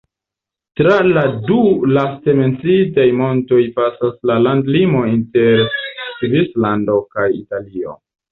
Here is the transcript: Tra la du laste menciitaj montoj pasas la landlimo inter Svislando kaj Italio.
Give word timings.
Tra 0.79 0.93
la 1.09 1.23
du 1.49 1.57
laste 1.97 2.33
menciitaj 2.39 3.05
montoj 3.19 3.61
pasas 3.77 4.17
la 4.31 4.39
landlimo 4.47 5.03
inter 5.13 5.63
Svislando 6.15 6.99
kaj 7.17 7.29
Italio. 7.43 7.95